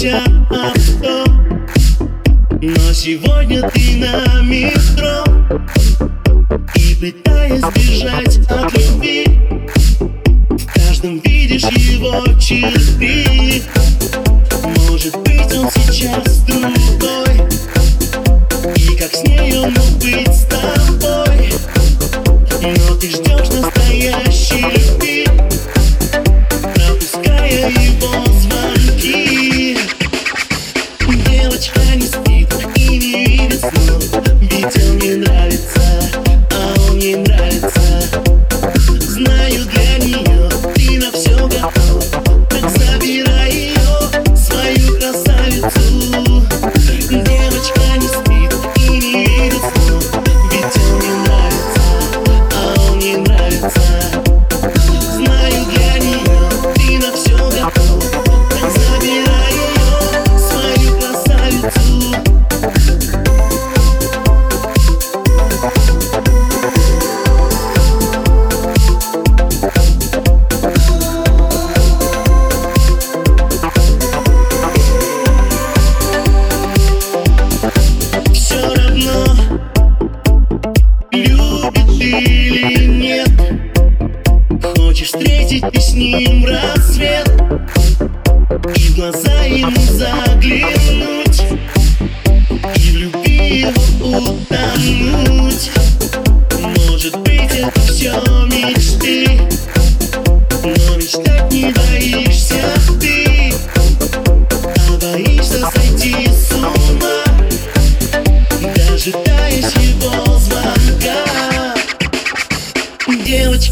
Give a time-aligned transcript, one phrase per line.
[0.00, 1.24] вновь летят авто
[2.62, 5.24] Но сегодня ты на метро.
[6.74, 9.24] И пытаясь бежать от любви.
[10.50, 13.62] В каждом видишь его черты.
[14.88, 16.89] Может быть он сейчас другой
[85.68, 87.28] ты с ним рассвет
[88.76, 91.42] И в глаза ему заглянуть
[92.76, 95.70] И в любви его утонуть.
[96.88, 98.12] Может быть это все
[98.46, 99.29] мечты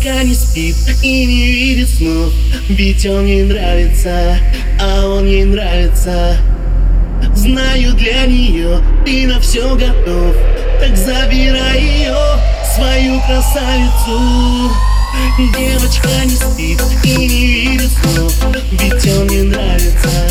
[0.08, 2.32] пока не спит и не видит снов.
[2.68, 4.38] Ведь он ей нравится,
[4.80, 6.36] а он ей нравится.
[7.34, 10.34] Знаю для нее ты на все готов.
[10.80, 12.16] Так забирай ее,
[12.74, 14.70] свою красавицу.
[15.56, 18.32] Девочка не спит и не видит снов.
[18.72, 20.27] Ведь он ей нравится.